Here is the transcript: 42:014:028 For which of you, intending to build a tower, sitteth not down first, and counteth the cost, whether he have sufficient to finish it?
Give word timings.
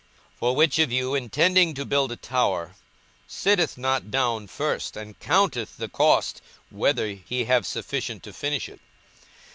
42:014:028 0.31 0.37
For 0.39 0.55
which 0.55 0.79
of 0.79 0.91
you, 0.91 1.13
intending 1.13 1.73
to 1.75 1.85
build 1.85 2.11
a 2.11 2.15
tower, 2.15 2.73
sitteth 3.27 3.77
not 3.77 4.09
down 4.09 4.47
first, 4.47 4.97
and 4.97 5.19
counteth 5.19 5.77
the 5.77 5.89
cost, 5.89 6.41
whether 6.71 7.09
he 7.09 7.45
have 7.45 7.67
sufficient 7.67 8.23
to 8.23 8.33
finish 8.33 8.67
it? 8.67 8.79